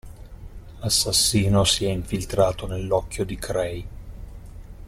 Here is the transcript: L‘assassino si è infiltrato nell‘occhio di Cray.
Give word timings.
L‘assassino 0.79 1.63
si 1.63 1.85
è 1.85 1.91
infiltrato 1.91 2.65
nell‘occhio 2.65 3.23
di 3.23 3.35
Cray. 3.37 3.87